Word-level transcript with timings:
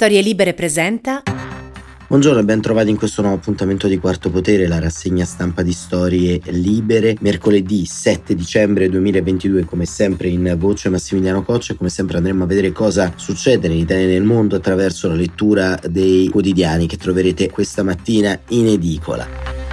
Storie 0.00 0.20
Libere 0.20 0.54
presenta. 0.54 1.24
Buongiorno 2.06 2.38
e 2.38 2.44
ben 2.44 2.60
trovati 2.60 2.88
in 2.88 2.96
questo 2.96 3.20
nuovo 3.20 3.36
appuntamento 3.36 3.88
di 3.88 3.98
Quarto 3.98 4.30
Potere, 4.30 4.68
la 4.68 4.78
rassegna 4.78 5.24
stampa 5.24 5.62
di 5.62 5.72
Storie 5.72 6.40
Libere. 6.50 7.16
Mercoledì 7.18 7.84
7 7.84 8.36
dicembre 8.36 8.88
2022, 8.88 9.64
come 9.64 9.86
sempre 9.86 10.28
in 10.28 10.54
voce 10.56 10.88
Massimiliano 10.88 11.42
Coccia, 11.42 11.74
come 11.74 11.88
sempre 11.88 12.18
andremo 12.18 12.44
a 12.44 12.46
vedere 12.46 12.70
cosa 12.70 13.12
succede 13.16 13.66
in 13.66 13.72
Italia 13.72 14.04
e 14.04 14.10
nel 14.10 14.22
mondo 14.22 14.54
attraverso 14.54 15.08
la 15.08 15.14
lettura 15.14 15.76
dei 15.90 16.28
quotidiani 16.28 16.86
che 16.86 16.96
troverete 16.96 17.50
questa 17.50 17.82
mattina 17.82 18.38
in 18.50 18.68
edicola. 18.68 19.67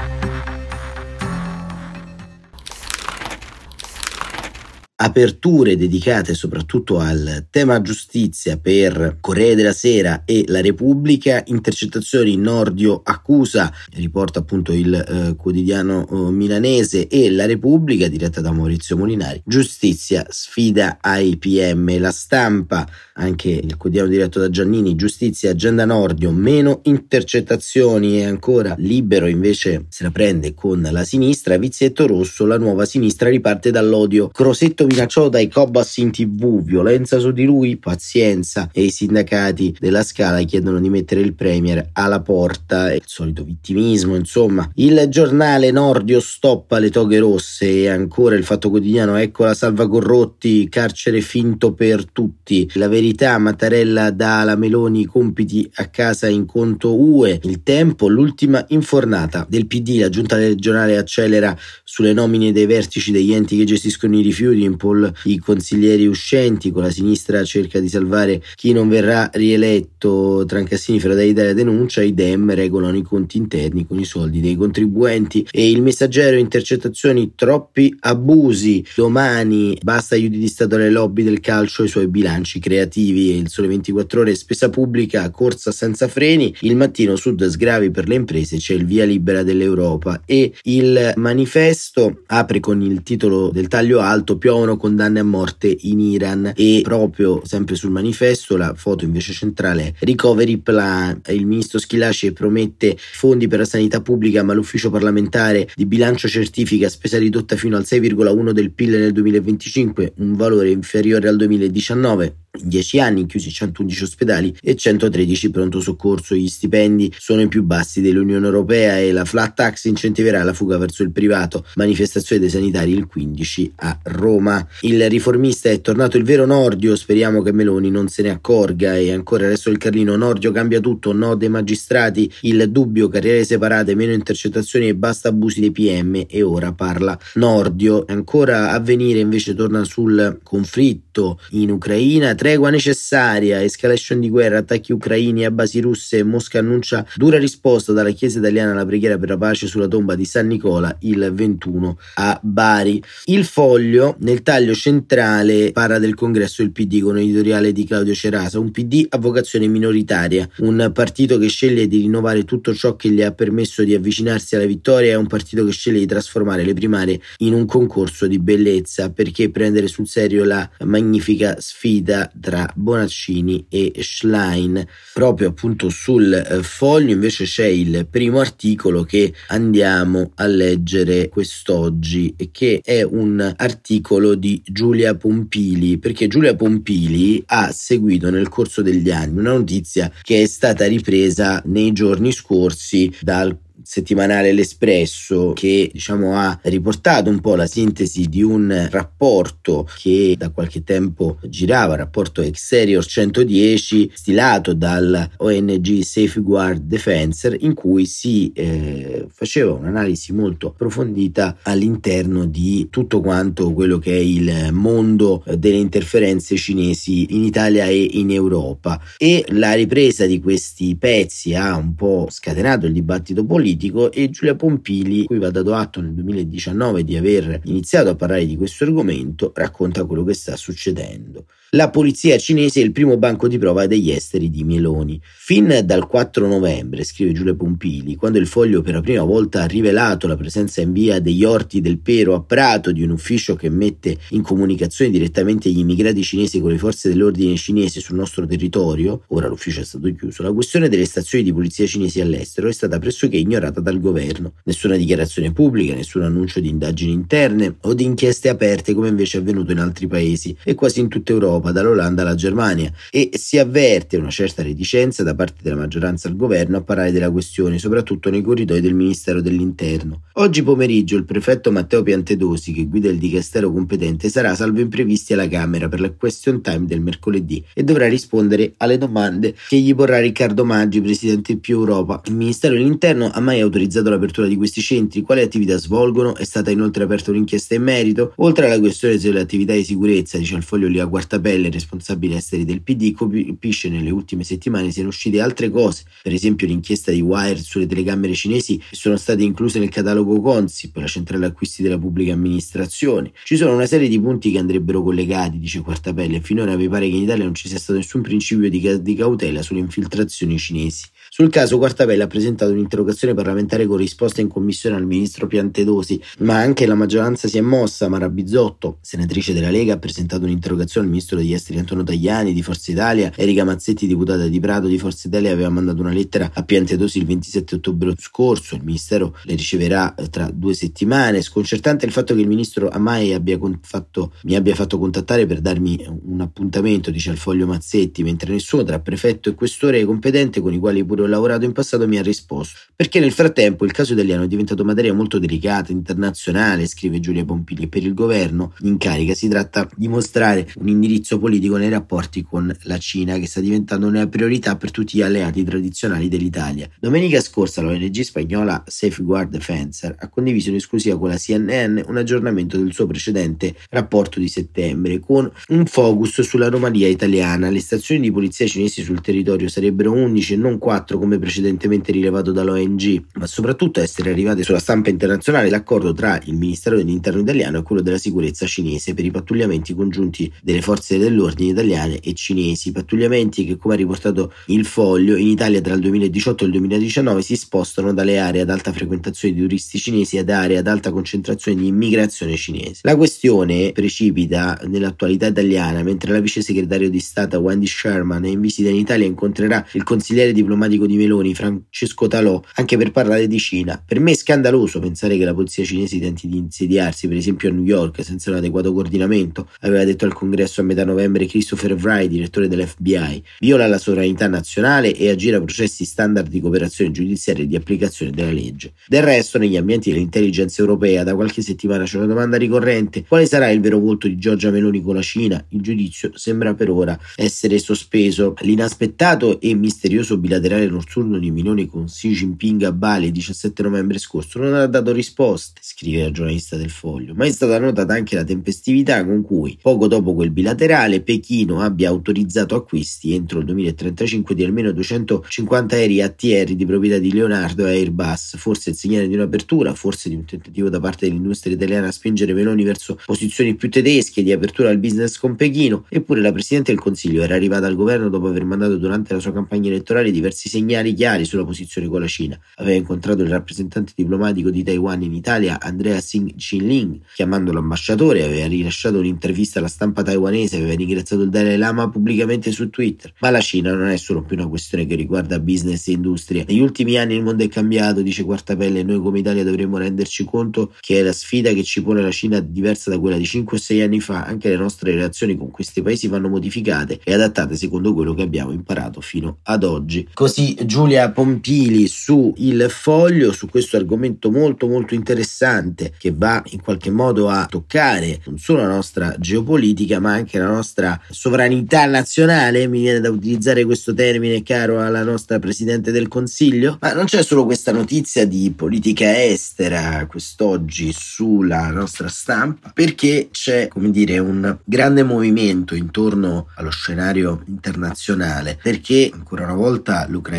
Aperture 4.97 5.75
dedicate 5.75 6.33
soprattutto 6.33 6.99
al 6.99 7.47
tema 7.49 7.81
giustizia 7.81 8.57
per 8.57 9.17
Corriere 9.19 9.55
della 9.55 9.73
Sera 9.73 10.23
e 10.23 10.45
La 10.47 10.61
Repubblica, 10.61 11.43
intercettazioni 11.47 12.37
Nordio 12.37 13.01
accusa, 13.03 13.73
riporta 13.91 14.39
appunto 14.39 14.71
il 14.71 14.93
eh, 14.93 15.35
quotidiano 15.35 16.07
eh, 16.07 16.31
milanese 16.31 17.07
e 17.07 17.29
La 17.29 17.45
Repubblica 17.45 18.07
diretta 18.07 18.39
da 18.39 18.51
Maurizio 18.51 18.95
Molinari, 18.95 19.41
giustizia 19.43 20.25
sfida 20.29 20.99
ai 21.01 21.35
PM, 21.37 21.99
la 21.99 22.11
stampa, 22.11 22.87
anche 23.15 23.49
il 23.49 23.75
quotidiano 23.75 24.09
diretto 24.09 24.39
da 24.39 24.49
Giannini, 24.49 24.95
giustizia 24.95 25.51
agenda 25.51 25.83
Nordio, 25.83 26.31
meno 26.31 26.79
intercettazioni 26.83 28.19
e 28.19 28.25
ancora 28.25 28.75
libero 28.77 29.27
invece 29.27 29.85
se 29.89 30.03
la 30.03 30.11
prende 30.11 30.53
con 30.53 30.87
la 30.89 31.03
sinistra, 31.03 31.57
Vizietto 31.57 32.07
Rosso, 32.07 32.45
la 32.45 32.57
nuova 32.57 32.85
sinistra 32.85 33.29
riparte 33.29 33.71
dall'odio, 33.71 34.29
Crosetto 34.29 34.84
minacciò 34.85 35.29
dai 35.29 35.47
Cobas 35.47 35.97
in 35.97 36.11
tv, 36.11 36.61
violenza 36.63 37.19
su 37.19 37.31
di 37.31 37.45
lui, 37.45 37.77
pazienza 37.77 38.69
e 38.71 38.83
i 38.83 38.91
sindacati 38.91 39.75
della 39.79 40.03
Scala 40.03 40.41
chiedono 40.43 40.79
di 40.79 40.89
mettere 40.89 41.21
il 41.21 41.33
Premier 41.33 41.89
alla 41.93 42.21
porta, 42.21 42.93
il 42.93 43.03
solito 43.05 43.43
vittimismo 43.43 44.15
insomma. 44.15 44.69
Il 44.75 45.05
giornale 45.09 45.71
Nordio 45.71 46.19
stoppa 46.19 46.79
le 46.79 46.89
toghe 46.89 47.19
rosse 47.19 47.65
e 47.65 47.87
ancora 47.87 48.35
il 48.35 48.43
Fatto 48.43 48.69
Quotidiano 48.69 49.15
ecco 49.15 49.45
la 49.45 49.53
salva 49.53 49.87
corrotti, 49.87 50.67
carcere 50.69 51.21
finto 51.21 51.73
per 51.73 52.05
tutti. 52.11 52.69
La 52.73 52.87
verità, 52.87 53.37
Mattarella 53.37 54.11
dà 54.11 54.41
alla 54.41 54.55
Meloni 54.55 55.01
i 55.01 55.05
compiti 55.05 55.69
a 55.75 55.87
casa 55.87 56.27
in 56.27 56.45
conto 56.45 56.99
UE. 56.99 57.39
Il 57.43 57.63
tempo, 57.63 58.07
l'ultima 58.07 58.63
infornata 58.69 59.45
del 59.47 59.67
PD, 59.67 59.99
la 59.99 60.09
giunta 60.09 60.35
regionale 60.35 60.97
accelera 60.97 61.55
sulle 61.95 62.11
nomine 62.11 62.51
dei 62.51 62.65
vertici 62.65 63.13
degli 63.13 63.31
enti 63.31 63.55
che 63.55 63.63
gestiscono 63.63 64.19
i 64.19 64.21
rifiuti, 64.21 64.69
Paul 64.75 65.09
i 65.23 65.37
consiglieri 65.37 66.05
uscenti, 66.07 66.69
con 66.69 66.83
la 66.83 66.89
sinistra 66.89 67.41
cerca 67.45 67.79
di 67.79 67.87
salvare 67.87 68.43
chi 68.55 68.73
non 68.73 68.89
verrà 68.89 69.29
rieletto, 69.31 70.43
Trancassini 70.45 70.99
Fratelli 70.99 71.27
d'Italia 71.27 71.53
denuncia, 71.53 72.01
i 72.01 72.13
Dem 72.13 72.53
regolano 72.53 72.97
i 72.97 73.01
conti 73.01 73.37
interni 73.37 73.87
con 73.87 73.97
i 73.97 74.03
soldi 74.03 74.41
dei 74.41 74.57
contribuenti. 74.57 75.47
E 75.49 75.71
il 75.71 75.81
messaggero 75.81 76.35
intercettazioni 76.35 77.31
troppi 77.33 77.95
abusi, 78.01 78.83
domani 78.93 79.77
basta 79.81 80.15
aiuti 80.15 80.37
di 80.37 80.49
Stato 80.49 80.75
alle 80.75 80.89
lobby 80.89 81.23
del 81.23 81.39
calcio 81.39 81.83
e 81.83 81.85
i 81.85 81.89
suoi 81.89 82.09
bilanci 82.09 82.59
creativi. 82.59 83.31
E 83.31 83.37
il 83.37 83.47
sole 83.47 83.69
24 83.69 84.19
ore 84.19 84.35
spesa 84.35 84.69
pubblica, 84.69 85.29
corsa 85.29 85.71
senza 85.71 86.09
freni, 86.09 86.53
il 86.59 86.75
mattino 86.75 87.15
sud 87.15 87.47
sgravi 87.47 87.89
per 87.89 88.09
le 88.09 88.15
imprese, 88.15 88.57
c'è 88.57 88.73
il 88.73 88.85
via 88.85 89.05
libera 89.05 89.43
dell'Europa. 89.43 90.21
E 90.25 90.51
il 90.63 91.13
manifesto 91.15 91.84
apre 92.27 92.59
con 92.59 92.81
il 92.81 93.03
titolo 93.03 93.49
del 93.49 93.67
taglio 93.67 93.99
alto 93.99 94.37
piovono 94.37 94.77
condanne 94.77 95.19
a 95.19 95.23
morte 95.23 95.75
in 95.81 95.99
Iran 95.99 96.53
e 96.55 96.81
proprio 96.83 97.41
sempre 97.43 97.75
sul 97.75 97.91
manifesto 97.91 98.57
la 98.57 98.73
foto 98.75 99.05
invece 99.05 99.33
centrale 99.33 99.95
recovery 99.99 100.57
plan 100.57 101.21
il 101.27 101.45
ministro 101.45 101.79
Schillaci 101.79 102.33
promette 102.33 102.97
fondi 102.97 103.47
per 103.47 103.59
la 103.59 103.65
sanità 103.65 104.01
pubblica 104.01 104.43
ma 104.43 104.53
l'ufficio 104.53 104.89
parlamentare 104.89 105.69
di 105.75 105.85
bilancio 105.85 106.27
certifica 106.27 106.89
spesa 106.89 107.17
ridotta 107.17 107.55
fino 107.55 107.77
al 107.77 107.83
6,1 107.83 108.51
del 108.51 108.71
PIL 108.71 108.91
nel 108.91 109.11
2025 109.11 110.13
un 110.17 110.35
valore 110.35 110.69
inferiore 110.69 111.27
al 111.27 111.35
2019 111.35 112.25
in 112.25 112.44
10 112.61 112.99
anni 112.99 113.25
chiusi 113.25 113.51
111 113.51 114.03
ospedali 114.03 114.55
e 114.61 114.75
113 114.75 115.49
pronto 115.51 115.79
soccorso. 115.79 116.35
Gli 116.35 116.47
stipendi 116.47 117.13
sono 117.17 117.41
i 117.41 117.47
più 117.47 117.63
bassi 117.63 118.01
dell'Unione 118.01 118.45
Europea 118.45 118.99
e 118.99 119.11
la 119.11 119.25
flat 119.25 119.55
tax 119.55 119.85
incentiverà 119.85 120.43
la 120.43 120.53
fuga 120.53 120.77
verso 120.77 121.03
il 121.03 121.11
privato. 121.11 121.65
Manifestazione 121.75 122.41
dei 122.41 122.49
sanitari 122.49 122.91
il 122.91 123.07
15 123.07 123.73
a 123.77 123.99
Roma. 124.03 124.65
Il 124.81 125.09
riformista 125.09 125.69
è 125.69 125.81
tornato 125.81 126.17
il 126.17 126.23
vero 126.23 126.45
Nordio, 126.45 126.95
speriamo 126.95 127.41
che 127.41 127.51
Meloni 127.51 127.89
non 127.89 128.07
se 128.07 128.21
ne 128.21 128.29
accorga 128.29 128.97
e 128.97 129.11
ancora 129.11 129.43
il 129.45 129.51
resto 129.51 129.69
del 129.69 129.77
Carlino 129.77 130.15
Nordio 130.15 130.51
cambia 130.51 130.79
tutto, 130.79 131.13
no 131.13 131.35
dei 131.35 131.49
magistrati, 131.49 132.31
il 132.41 132.69
dubbio, 132.69 133.07
carriere 133.07 133.43
separate, 133.43 133.95
meno 133.95 134.13
intercettazioni 134.13 134.87
e 134.87 134.95
basta 134.95 135.29
abusi 135.29 135.59
dei 135.59 135.71
PM 135.71 136.25
e 136.27 136.41
ora 136.41 136.73
parla 136.73 137.17
Nordio. 137.35 138.05
Ancora 138.07 138.71
a 138.71 138.79
venire 138.79 139.19
invece 139.19 139.53
torna 139.53 139.83
sul 139.83 140.39
conflitto 140.43 141.39
in 141.51 141.71
Ucraina 141.71 142.35
Tregua 142.45 142.69
necessaria, 142.69 143.63
escalation 143.63 144.19
di 144.19 144.29
guerra, 144.29 144.59
attacchi 144.59 144.93
ucraini 144.93 145.45
a 145.45 145.49
basi 145.49 145.79
russe, 145.79 146.21
Mosca 146.21 146.59
annuncia 146.59 147.03
dura 147.15 147.39
risposta 147.39 147.91
dalla 147.91 148.11
Chiesa 148.11 148.37
italiana 148.37 148.69
alla 148.69 148.85
preghiera 148.85 149.17
per 149.17 149.29
la 149.29 149.37
pace 149.37 149.65
sulla 149.65 149.87
tomba 149.87 150.13
di 150.13 150.25
San 150.25 150.45
Nicola 150.45 150.95
il 150.99 151.31
21 151.33 151.97
a 152.13 152.39
Bari. 152.43 153.01
Il 153.23 153.45
foglio 153.45 154.15
nel 154.19 154.43
taglio 154.43 154.75
centrale 154.75 155.71
parla 155.71 155.97
del 155.97 156.13
congresso 156.13 156.61
del 156.61 156.71
PD 156.71 157.01
con 157.01 157.17
editoriale 157.17 157.71
di 157.71 157.83
Claudio 157.83 158.13
Cerasa, 158.13 158.59
un 158.59 158.69
PD 158.69 159.07
a 159.09 159.17
vocazione 159.17 159.65
minoritaria, 159.65 160.47
un 160.57 160.91
partito 160.93 161.39
che 161.39 161.47
sceglie 161.47 161.87
di 161.87 161.97
rinnovare 161.97 162.45
tutto 162.45 162.75
ciò 162.75 162.95
che 162.95 163.09
gli 163.09 163.23
ha 163.23 163.31
permesso 163.31 163.83
di 163.83 163.95
avvicinarsi 163.95 164.55
alla 164.55 164.67
vittoria 164.67 165.13
è 165.13 165.15
un 165.15 165.25
partito 165.25 165.65
che 165.65 165.71
sceglie 165.71 165.97
di 165.97 166.05
trasformare 166.05 166.63
le 166.63 166.75
primarie 166.75 167.19
in 167.37 167.55
un 167.55 167.65
concorso 167.65 168.27
di 168.27 168.37
bellezza 168.37 169.09
perché 169.09 169.49
prendere 169.49 169.87
sul 169.87 170.07
serio 170.07 170.43
la 170.43 170.69
magnifica 170.81 171.55
sfida 171.59 172.29
tra 172.39 172.71
Bonaccini 172.73 173.65
e 173.69 173.93
Schlein. 173.99 174.85
Proprio 175.13 175.49
appunto 175.49 175.89
sul 175.89 176.33
eh, 176.33 176.63
foglio 176.63 177.13
invece 177.13 177.45
c'è 177.45 177.65
il 177.65 178.07
primo 178.09 178.39
articolo 178.39 179.03
che 179.03 179.33
andiamo 179.47 180.31
a 180.35 180.45
leggere 180.45 181.29
quest'oggi 181.29 182.33
e 182.37 182.49
che 182.51 182.81
è 182.83 183.01
un 183.03 183.53
articolo 183.55 184.35
di 184.35 184.61
Giulia 184.65 185.15
Pompili 185.15 185.97
perché 185.97 186.27
Giulia 186.27 186.55
Pompili 186.55 187.41
ha 187.47 187.71
seguito 187.71 188.29
nel 188.29 188.49
corso 188.49 188.81
degli 188.81 189.11
anni 189.11 189.39
una 189.39 189.53
notizia 189.53 190.11
che 190.21 190.41
è 190.41 190.45
stata 190.45 190.85
ripresa 190.85 191.61
nei 191.65 191.91
giorni 191.91 192.31
scorsi 192.31 193.11
dal 193.21 193.57
settimanale 193.83 194.51
L'Espresso 194.51 195.53
che 195.53 195.89
diciamo 195.91 196.37
ha 196.37 196.57
riportato 196.63 197.29
un 197.29 197.39
po' 197.39 197.55
la 197.55 197.67
sintesi 197.67 198.27
di 198.27 198.41
un 198.41 198.87
rapporto 198.89 199.87
che 199.97 200.35
da 200.37 200.49
qualche 200.49 200.83
tempo 200.83 201.37
girava, 201.43 201.95
rapporto 201.95 202.41
Exterior 202.41 203.05
110 203.05 204.11
stilato 204.13 204.73
dal 204.73 205.29
ONG 205.37 206.01
Safeguard 206.01 206.83
Defense 206.83 207.55
in 207.59 207.73
cui 207.73 208.05
si 208.05 208.51
eh, 208.53 209.25
faceva 209.29 209.73
un'analisi 209.73 210.33
molto 210.33 210.67
approfondita 210.67 211.57
all'interno 211.63 212.45
di 212.45 212.87
tutto 212.89 213.21
quanto 213.21 213.73
quello 213.73 213.97
che 213.97 214.15
è 214.15 214.19
il 214.19 214.69
mondo 214.71 215.43
delle 215.55 215.77
interferenze 215.77 216.55
cinesi 216.55 217.35
in 217.35 217.43
Italia 217.43 217.85
e 217.85 218.07
in 218.13 218.31
Europa. 218.31 219.01
E 219.17 219.45
la 219.49 219.73
ripresa 219.73 220.25
di 220.25 220.39
questi 220.39 220.95
pezzi 220.95 221.53
ha 221.55 221.75
un 221.75 221.95
po' 221.95 222.27
scatenato 222.29 222.85
il 222.85 222.93
dibattito 222.93 223.43
politico 223.45 223.64
politico 223.65 224.11
e 224.11 224.29
Giulia 224.29 224.55
Pompili, 224.55 225.25
cui 225.25 225.39
va 225.39 225.49
dato 225.49 225.73
atto 225.73 225.99
nel 225.99 226.13
2019 226.13 227.03
di 227.03 227.17
aver 227.17 227.61
iniziato 227.63 228.09
a 228.09 228.15
parlare 228.15 228.45
di 228.45 228.55
questo 228.55 228.83
argomento, 228.83 229.51
racconta 229.55 230.05
quello 230.05 230.23
che 230.23 230.35
sta 230.35 230.55
succedendo. 230.55 231.47
La 231.71 231.89
polizia 231.89 232.37
cinese 232.37 232.79
è 232.79 232.83
il 232.83 232.91
primo 232.91 233.17
banco 233.17 233.47
di 233.47 233.57
prova 233.57 233.87
degli 233.87 234.11
esteri 234.11 234.51
di 234.51 234.63
Meloni. 234.63 235.19
Fin 235.23 235.81
dal 235.83 236.07
4 236.07 236.47
novembre, 236.47 237.03
scrive 237.03 237.33
Giulia 237.33 237.55
Pompili, 237.55 238.15
quando 238.15 238.37
il 238.37 238.45
foglio 238.45 238.83
per 238.83 238.93
la 238.93 239.01
prima 239.01 239.23
volta 239.23 239.63
ha 239.63 239.65
rivelato 239.65 240.27
la 240.27 240.37
presenza 240.37 240.81
in 240.81 240.93
via 240.93 241.19
degli 241.19 241.43
orti 241.43 241.81
del 241.81 241.97
Pero 241.97 242.35
a 242.35 242.41
Prato 242.41 242.91
di 242.91 243.01
un 243.01 243.09
ufficio 243.09 243.55
che 243.55 243.69
mette 243.69 244.15
in 244.29 244.43
comunicazione 244.43 245.09
direttamente 245.09 245.71
gli 245.71 245.79
immigrati 245.79 246.21
cinesi 246.21 246.61
con 246.61 246.69
le 246.69 246.77
forze 246.77 247.09
dell'ordine 247.09 247.55
cinese 247.57 247.99
sul 247.99 248.15
nostro 248.15 248.45
territorio, 248.45 249.23
ora 249.29 249.47
l'ufficio 249.47 249.81
è 249.81 249.85
stato 249.85 250.13
chiuso, 250.13 250.43
la 250.43 250.53
questione 250.53 250.87
delle 250.87 251.05
stazioni 251.05 251.43
di 251.43 251.51
polizia 251.51 251.87
cinesi 251.87 252.21
all'estero 252.21 252.67
è 252.69 252.73
stata 252.73 252.99
pressoché 252.99 253.37
ignorata 253.37 253.81
dal 253.81 253.99
governo. 253.99 254.53
Nessuna 254.65 254.95
dichiarazione 254.95 255.51
pubblica, 255.51 255.95
nessun 255.95 256.21
annuncio 256.21 256.59
di 256.59 256.69
indagini 256.69 257.11
interne 257.11 257.77
o 257.81 257.95
di 257.95 258.03
inchieste 258.03 258.49
aperte 258.49 258.93
come 258.93 259.07
invece 259.07 259.39
è 259.39 259.41
avvenuto 259.41 259.71
in 259.71 259.79
altri 259.79 260.05
paesi 260.05 260.55
e 260.63 260.75
quasi 260.75 260.99
in 260.99 261.07
tutta 261.07 261.31
Europa 261.31 261.54
Europa, 261.55 261.71
dall'Olanda 261.71 262.21
alla 262.21 262.35
Germania, 262.35 262.91
e 263.09 263.31
si 263.33 263.57
avverte 263.57 264.17
una 264.17 264.29
certa 264.29 264.61
reticenza 264.61 265.23
da 265.23 265.35
parte 265.35 265.61
della 265.61 265.75
maggioranza 265.75 266.27
al 266.27 266.35
governo 266.35 266.77
a 266.77 266.81
parlare 266.81 267.11
della 267.11 267.31
questione, 267.31 267.79
soprattutto 267.79 268.29
nei 268.29 268.41
corridoi 268.41 268.81
del 268.81 268.93
Ministero 268.93 269.41
dell'Interno. 269.41 270.21
Oggi 270.33 270.63
pomeriggio 270.63 271.15
il 271.15 271.25
prefetto 271.25 271.71
Matteo 271.71 272.03
Piantedosi, 272.03 272.73
che 272.73 272.85
guida 272.85 273.09
il 273.09 273.17
dicastero 273.17 273.71
competente, 273.71 274.29
sarà 274.29 274.53
salvo 274.55 274.81
imprevisti 274.81 275.33
alla 275.33 275.47
Camera 275.47 275.87
per 275.87 276.01
la 276.01 276.11
question 276.11 276.61
time 276.61 276.85
del 276.85 277.01
mercoledì 277.01 277.63
e 277.73 277.83
dovrà 277.83 278.07
rispondere 278.07 278.73
alle 278.77 278.97
domande 278.97 279.55
che 279.67 279.77
gli 279.77 279.95
porrà 279.95 280.19
Riccardo 280.19 280.65
Maggi, 280.65 281.01
presidente 281.01 281.57
Più 281.57 281.79
Europa. 281.79 282.21
Il 282.25 282.35
Ministero 282.35 282.75
dell'Interno 282.75 283.29
ha 283.31 283.39
mai 283.39 283.61
autorizzato 283.61 284.09
l'apertura 284.09 284.47
di 284.47 284.55
questi 284.55 284.81
centri? 284.81 285.21
Quali 285.21 285.41
attività 285.41 285.77
svolgono? 285.77 286.35
È 286.35 286.43
stata 286.43 286.71
inoltre 286.71 287.03
aperta 287.03 287.31
un'inchiesta 287.31 287.75
in 287.75 287.83
merito? 287.83 288.33
Oltre 288.37 288.65
alla 288.65 288.79
questione 288.79 289.17
sulle 289.17 289.39
attività 289.39 289.73
di 289.73 289.83
sicurezza, 289.83 290.37
dice 290.37 290.55
il 290.55 290.63
foglio 290.63 290.87
Lia 290.87 291.07
Quartapelle, 291.45 291.69
responsabile 291.69 292.37
esteri 292.37 292.65
del 292.65 292.81
PD, 292.81 293.13
capisce 293.13 293.87
nelle 293.87 294.09
ultime 294.09 294.43
settimane 294.43 294.89
siano 294.89 295.09
uscite 295.09 295.39
altre 295.39 295.69
cose, 295.69 296.03
per 296.23 296.33
esempio 296.33 296.65
l'inchiesta 296.65 297.11
di 297.11 297.21
Wire 297.21 297.59
sulle 297.59 297.85
telecamere 297.85 298.33
cinesi 298.33 298.79
che 298.79 298.95
sono 298.95 299.15
state 299.15 299.43
incluse 299.43 299.77
nel 299.77 299.89
catalogo 299.89 300.41
Consip, 300.41 300.95
la 300.95 301.05
centrale 301.05 301.45
acquisti 301.45 301.83
della 301.83 301.99
pubblica 301.99 302.33
amministrazione. 302.33 303.31
Ci 303.43 303.57
sono 303.57 303.75
una 303.75 303.85
serie 303.85 304.07
di 304.07 304.19
punti 304.19 304.51
che 304.51 304.57
andrebbero 304.57 305.03
collegati, 305.03 305.59
dice 305.59 305.81
Quartapelle, 305.81 306.37
e 306.37 306.41
finora 306.41 306.75
mi 306.75 306.89
pare 306.89 307.07
che 307.07 307.15
in 307.15 307.23
Italia 307.23 307.43
non 307.43 307.53
ci 307.53 307.67
sia 307.67 307.77
stato 307.77 307.99
nessun 307.99 308.21
principio 308.21 308.67
di, 308.67 309.01
di 309.01 309.13
cautela 309.13 309.61
sulle 309.61 309.81
infiltrazioni 309.81 310.57
cinesi. 310.57 311.03
Sul 311.37 311.49
caso 311.49 311.77
Quartapelle 311.77 312.23
ha 312.23 312.27
presentato 312.27 312.71
un'interrogazione 312.71 313.33
parlamentare 313.33 313.85
con 313.87 313.97
risposta 313.97 314.39
in 314.39 314.47
commissione 314.47 314.95
al 314.95 315.05
ministro 315.05 315.47
Piantedosi, 315.47 316.17
ma 316.39 316.55
anche 316.59 316.85
la 316.85 316.95
maggioranza 316.95 317.49
si 317.49 317.57
è 317.57 317.61
mossa. 317.61 318.07
Mara 318.07 318.29
Bizzotto, 318.29 318.99
senatrice 319.01 319.51
della 319.51 319.69
Lega, 319.69 319.95
ha 319.95 319.97
presentato 319.97 320.45
un'interrogazione 320.45 321.07
al 321.07 321.11
ministro 321.11 321.35
degli 321.35 321.51
esteri 321.51 321.77
Antonio 321.77 322.05
Tajani 322.05 322.53
di 322.53 322.61
Forza 322.61 322.89
Italia. 322.89 323.33
Erika 323.35 323.65
Mazzetti, 323.65 324.07
deputata 324.07 324.47
di 324.47 324.61
Prato 324.61 324.87
di 324.87 324.97
Forza 324.97 325.27
Italia, 325.27 325.51
aveva 325.51 325.67
mandato 325.67 325.99
una 325.99 326.13
lettera 326.13 326.49
a 326.53 326.63
Piantedosi 326.63 327.17
il 327.17 327.25
27 327.25 327.75
ottobre 327.75 328.13
scorso. 328.17 328.75
Il 328.75 328.85
ministero 328.85 329.35
le 329.43 329.55
riceverà 329.55 330.15
tra 330.29 330.49
due 330.53 330.73
settimane. 330.73 331.41
Sconcertante 331.41 332.05
il 332.05 332.13
fatto 332.13 332.33
che 332.33 332.39
il 332.39 332.47
ministro 332.47 332.87
Amai 332.87 333.33
abbia 333.33 333.59
fatto, 333.81 334.31
mi 334.43 334.55
abbia 334.55 334.73
fatto 334.73 334.97
contattare 334.97 335.45
per 335.45 335.59
darmi 335.59 336.01
un 336.27 336.39
appuntamento, 336.39 337.11
dice 337.11 337.29
al 337.31 337.37
foglio 337.37 337.67
Mazzetti, 337.67 338.23
mentre 338.23 338.53
nessuno 338.53 338.83
tra 338.83 339.01
prefetto 339.01 339.49
e 339.49 339.53
questore 339.53 340.05
competente 340.05 340.61
con 340.61 340.71
i 340.71 340.79
quali 340.79 341.03
pure 341.03 341.23
ho 341.25 341.27
lavorato 341.27 341.65
in 341.65 341.73
passato 341.73 342.07
mi 342.07 342.17
ha 342.17 342.21
risposto. 342.21 342.79
Perché 342.95 343.19
nel 343.19 343.31
frattempo 343.31 343.85
il 343.85 343.91
caso 343.91 344.13
italiano 344.13 344.43
è 344.43 344.47
diventato 344.47 344.85
materia 344.85 345.13
molto 345.13 345.39
delicata, 345.39 345.91
internazionale, 345.91 346.87
scrive 346.87 347.19
Giulia 347.19 347.43
Pompili, 347.43 347.87
per 347.87 348.03
il 348.03 348.13
governo 348.13 348.73
in 348.81 348.97
carica 348.97 349.33
si 349.33 349.47
tratta 349.47 349.89
di 349.95 350.07
mostrare 350.07 350.67
un 350.77 350.87
indirizzo 350.87 351.37
politico 351.39 351.77
nei 351.77 351.89
rapporti 351.89 352.43
con 352.43 352.73
la 352.83 352.97
Cina 352.97 353.37
che 353.37 353.47
sta 353.47 353.59
diventando 353.59 354.07
una 354.07 354.27
priorità 354.27 354.77
per 354.77 354.91
tutti 354.91 355.17
gli 355.17 355.21
alleati 355.21 355.63
tradizionali 355.63 356.29
dell'Italia. 356.29 356.89
Domenica 356.99 357.39
scorsa 357.41 357.81
l'ONG 357.81 358.21
spagnola 358.21 358.83
Safeguard 358.85 359.49
Defensor 359.49 360.15
ha 360.17 360.29
condiviso 360.29 360.69
in 360.69 360.75
esclusiva 360.75 361.17
con 361.17 361.29
la 361.29 361.37
CNN 361.37 361.99
un 362.07 362.17
aggiornamento 362.17 362.77
del 362.77 362.93
suo 362.93 363.07
precedente 363.07 363.75
rapporto 363.89 364.39
di 364.39 364.47
settembre 364.47 365.19
con 365.19 365.51
un 365.69 365.85
focus 365.85 366.41
sull'anomalia 366.41 367.07
italiana. 367.07 367.69
Le 367.69 367.79
stazioni 367.79 368.21
di 368.21 368.31
polizia 368.31 368.67
cinesi 368.67 369.03
sul 369.03 369.21
territorio 369.21 369.67
sarebbero 369.67 370.11
11 370.11 370.53
e 370.53 370.57
non 370.57 370.77
4 370.77 371.14
4 371.15 371.17
come 371.17 371.39
precedentemente 371.39 372.11
rilevato 372.11 372.51
dall'ONG, 372.51 373.23
ma 373.35 373.47
soprattutto 373.47 374.01
essere 374.01 374.29
arrivate 374.29 374.63
sulla 374.63 374.79
stampa 374.79 375.09
internazionale 375.09 375.69
l'accordo 375.69 376.13
tra 376.13 376.39
il 376.45 376.55
Ministero 376.55 376.97
dell'Interno 376.97 377.41
italiano 377.41 377.79
e 377.79 377.83
quello 377.83 378.01
della 378.01 378.17
sicurezza 378.17 378.65
cinese 378.65 379.13
per 379.13 379.25
i 379.25 379.31
pattugliamenti 379.31 379.93
congiunti 379.93 380.51
delle 380.61 380.81
forze 380.81 381.17
dell'ordine 381.17 381.71
italiane 381.71 382.19
e 382.19 382.33
cinesi, 382.33 382.91
pattugliamenti 382.91 383.65
che 383.65 383.77
come 383.77 383.95
ha 383.95 383.97
riportato 383.97 384.53
il 384.67 384.85
foglio 384.85 385.35
in 385.35 385.47
Italia 385.47 385.81
tra 385.81 385.93
il 385.93 386.01
2018 386.01 386.63
e 386.63 386.67
il 386.67 386.73
2019 386.73 387.41
si 387.41 387.55
spostano 387.55 388.13
dalle 388.13 388.37
aree 388.37 388.61
ad 388.61 388.69
alta 388.69 388.91
frequentazione 388.91 389.53
di 389.53 389.61
turisti 389.61 389.97
cinesi 389.97 390.37
ad 390.37 390.49
aree 390.49 390.77
ad 390.77 390.87
alta 390.87 391.11
concentrazione 391.11 391.81
di 391.81 391.87
immigrazione 391.87 392.55
cinese. 392.55 393.01
La 393.03 393.15
questione 393.15 393.91
precipita 393.93 394.79
nell'attualità 394.87 395.47
italiana 395.47 396.03
mentre 396.03 396.31
la 396.31 396.39
vice 396.39 396.61
segretario 396.61 397.09
di 397.09 397.19
Stato 397.19 397.59
Wendy 397.59 397.87
Sherman 397.87 398.43
è 398.45 398.49
in 398.49 398.59
visita 398.59 398.89
in 398.89 398.95
Italia 398.95 399.25
incontrerà 399.25 399.85
il 399.93 400.03
consigliere 400.03 400.51
diplomatico 400.51 400.94
amico 400.95 401.05
di 401.05 401.17
Meloni, 401.17 401.53
Francesco 401.53 402.27
Talò, 402.27 402.61
anche 402.75 402.97
per 402.97 403.11
parlare 403.11 403.47
di 403.47 403.59
Cina. 403.59 404.01
Per 404.03 404.19
me 404.19 404.31
è 404.31 404.35
scandaloso 404.35 404.99
pensare 404.99 405.37
che 405.37 405.43
la 405.45 405.53
polizia 405.53 405.83
cinese 405.83 406.19
tenti 406.19 406.47
di 406.47 406.57
insediarsi, 406.57 407.27
per 407.27 407.37
esempio 407.37 407.69
a 407.69 407.73
New 407.73 407.83
York, 407.83 408.23
senza 408.23 408.49
un 408.49 408.57
adeguato 408.57 408.93
coordinamento, 408.93 409.69
aveva 409.81 410.03
detto 410.03 410.25
al 410.25 410.33
congresso 410.33 410.81
a 410.81 410.83
metà 410.83 411.03
novembre 411.03 411.45
Christopher 411.45 411.93
Wright, 411.93 412.29
direttore 412.29 412.67
dell'FBI. 412.67 413.43
Viola 413.59 413.87
la 413.87 413.97
sovranità 413.97 414.47
nazionale 414.47 415.13
e 415.13 415.29
aggira 415.29 415.59
processi 415.59 416.05
standard 416.05 416.49
di 416.49 416.59
cooperazione 416.59 417.11
giudiziaria 417.11 417.63
e 417.63 417.67
di 417.67 417.75
applicazione 417.75 418.31
della 418.31 418.51
legge. 418.51 418.93
Del 419.07 419.23
resto, 419.23 419.57
negli 419.57 419.77
ambienti 419.77 420.11
dell'intelligence 420.11 420.79
europea, 420.81 421.23
da 421.23 421.35
qualche 421.35 421.61
settimana 421.61 422.05
c'è 422.05 422.17
una 422.17 422.27
domanda 422.27 422.57
ricorrente: 422.57 423.25
quale 423.27 423.45
sarà 423.45 423.69
il 423.69 423.81
vero 423.81 423.99
volto 423.99 424.27
di 424.27 424.37
Giorgia 424.37 424.71
Meloni 424.71 425.01
con 425.01 425.15
la 425.15 425.21
Cina? 425.21 425.63
Il 425.69 425.81
giudizio 425.81 426.31
sembra 426.35 426.73
per 426.73 426.89
ora 426.89 427.17
essere 427.35 427.77
sospeso. 427.79 428.55
L'inaspettato 428.61 429.59
e 429.59 429.73
misterioso 429.75 430.37
bilaterale 430.37 430.84
lo 430.87 430.95
notturno 430.95 431.37
di 431.39 431.51
Miloni 431.51 431.87
con 431.87 432.05
Xi 432.05 432.31
Jinping 432.31 432.83
a 432.83 432.91
Bali 432.91 433.27
il 433.27 433.31
17 433.31 433.83
novembre 433.83 434.17
scorso 434.17 434.59
non 434.59 434.73
ha 434.73 434.85
dato 434.87 435.11
risposte, 435.11 435.81
scrive 435.83 436.23
la 436.23 436.31
giornalista 436.31 436.77
del 436.77 436.89
Foglio, 436.89 437.33
ma 437.35 437.45
è 437.45 437.51
stata 437.51 437.77
notata 437.79 438.13
anche 438.13 438.35
la 438.35 438.43
tempestività 438.43 439.25
con 439.25 439.41
cui, 439.41 439.77
poco 439.81 440.07
dopo 440.07 440.33
quel 440.33 440.51
bilaterale, 440.51 441.21
Pechino 441.21 441.81
abbia 441.81 442.09
autorizzato 442.09 442.75
acquisti 442.75 443.33
entro 443.33 443.59
il 443.59 443.65
2035 443.65 444.55
di 444.55 444.63
almeno 444.63 444.91
250 444.91 445.95
aerei 445.95 446.21
ATR 446.21 446.73
di 446.73 446.85
proprietà 446.85 447.17
di 447.17 447.31
Leonardo 447.31 447.85
e 447.85 447.91
Airbus, 447.91 448.57
forse 448.57 448.91
il 448.91 448.95
segnale 448.95 449.27
di 449.27 449.35
un'apertura, 449.35 449.93
forse 449.93 450.29
di 450.29 450.35
un 450.35 450.45
tentativo 450.45 450.89
da 450.89 450.99
parte 450.99 451.27
dell'industria 451.27 451.75
italiana 451.75 452.07
a 452.07 452.11
spingere 452.11 452.53
Meloni 452.53 452.83
verso 452.83 453.19
posizioni 453.25 453.75
più 453.75 453.89
tedesche 453.89 454.43
di 454.43 454.51
apertura 454.51 454.89
al 454.89 454.97
business 454.97 455.37
con 455.37 455.55
Pechino, 455.55 456.05
eppure 456.09 456.41
la 456.41 456.51
Presidente 456.51 456.91
del 456.91 457.01
Consiglio 457.01 457.43
era 457.43 457.55
arrivata 457.55 457.87
al 457.87 457.95
governo 457.95 458.29
dopo 458.29 458.47
aver 458.47 458.65
mandato 458.65 458.97
durante 458.97 459.33
la 459.33 459.39
sua 459.39 459.53
campagna 459.53 459.89
elettorale 459.89 460.31
diversi 460.31 460.69
segnali 460.75 461.13
chiari 461.13 461.45
sulla 461.45 461.63
posizione 461.63 462.09
con 462.09 462.19
la 462.19 462.27
Cina. 462.27 462.59
Aveva 462.75 462.97
incontrato 462.97 463.41
il 463.41 463.49
rappresentante 463.49 464.11
diplomatico 464.13 464.69
di 464.69 464.83
Taiwan 464.83 465.21
in 465.21 465.33
Italia, 465.33 465.79
Andrea 465.79 466.19
Singh 466.19 466.55
Chin-Ling, 466.55 467.21
chiamando 467.33 467.71
l'ambasciatore, 467.71 468.43
aveva 468.43 468.67
rilasciato 468.67 469.19
un'intervista 469.19 469.79
alla 469.79 469.87
stampa 469.87 470.21
taiwanese, 470.21 470.75
aveva 470.75 470.93
ringraziato 470.95 471.43
il 471.43 471.49
Dalai 471.49 471.77
Lama 471.77 472.09
pubblicamente 472.09 472.71
su 472.71 472.89
Twitter. 472.89 473.33
Ma 473.39 473.51
la 473.51 473.61
Cina 473.61 473.93
non 473.93 474.09
è 474.09 474.17
solo 474.17 474.43
più 474.43 474.57
una 474.57 474.67
questione 474.67 475.05
che 475.05 475.15
riguarda 475.15 475.59
business 475.59 476.09
e 476.09 476.11
industria. 476.11 476.65
Negli 476.67 476.81
ultimi 476.81 477.17
anni 477.17 477.35
il 477.35 477.43
mondo 477.43 477.63
è 477.63 477.69
cambiato, 477.69 478.21
dice 478.21 478.43
Quartapelle, 478.43 478.99
e 478.99 479.03
noi 479.03 479.21
come 479.21 479.39
Italia 479.39 479.63
dovremmo 479.63 479.97
renderci 479.97 480.43
conto 480.43 480.93
che 480.99 481.19
è 481.19 481.23
la 481.23 481.31
sfida 481.31 481.71
che 481.71 481.83
ci 481.83 482.03
pone 482.03 482.21
la 482.21 482.31
Cina 482.31 482.59
diversa 482.59 483.09
da 483.09 483.17
quella 483.17 483.37
di 483.37 483.45
5 483.45 483.77
o 483.77 483.79
6 483.79 484.01
anni 484.01 484.19
fa. 484.19 484.43
Anche 484.43 484.67
le 484.67 484.75
nostre 484.75 485.11
relazioni 485.11 485.55
con 485.55 485.71
questi 485.71 486.01
paesi 486.01 486.27
vanno 486.27 486.49
modificate 486.49 487.21
e 487.23 487.33
adattate 487.33 487.77
secondo 487.77 488.13
quello 488.13 488.33
che 488.33 488.41
abbiamo 488.41 488.73
imparato 488.73 489.21
fino 489.21 489.59
ad 489.63 489.85
oggi. 489.85 490.27
Così 490.33 490.64
Giulia 490.73 491.29
Pompili 491.29 492.07
su 492.07 492.53
Il 492.57 492.87
Foglio 492.89 493.51
su 493.51 493.67
questo 493.69 493.97
argomento 493.97 494.49
molto 494.49 494.87
molto 494.87 495.13
interessante 495.13 496.13
che 496.17 496.33
va 496.35 496.61
in 496.71 496.81
qualche 496.81 497.11
modo 497.11 497.49
a 497.49 497.65
toccare 497.65 498.41
non 498.45 498.57
solo 498.57 498.81
la 498.81 498.87
nostra 498.87 499.35
geopolitica 499.37 500.19
ma 500.19 500.33
anche 500.33 500.57
la 500.57 500.67
nostra 500.67 501.19
sovranità 501.29 502.05
nazionale, 502.05 502.87
mi 502.87 503.01
viene 503.01 503.19
da 503.19 503.29
utilizzare 503.29 503.85
questo 503.85 504.13
termine 504.13 504.63
caro 504.63 505.01
alla 505.01 505.23
nostra 505.23 505.59
Presidente 505.59 506.11
del 506.11 506.27
Consiglio, 506.27 506.97
ma 507.01 507.13
non 507.13 507.25
c'è 507.25 507.43
solo 507.43 507.65
questa 507.65 507.91
notizia 507.91 508.45
di 508.47 508.73
politica 508.75 509.43
estera 509.43 510.25
quest'oggi 510.27 511.13
sulla 511.15 511.89
nostra 511.91 512.27
stampa 512.27 512.91
perché 512.93 513.49
c'è 513.51 513.87
come 513.87 514.09
dire 514.09 514.39
un 514.39 514.77
grande 514.83 515.23
movimento 515.23 515.95
intorno 515.95 516.69
allo 516.75 516.89
scenario 516.89 517.61
internazionale 517.67 518.79
perché 518.81 519.29
ancora 519.31 519.63
una 519.63 519.75
volta 519.75 520.25
l'Ucraina 520.27 520.54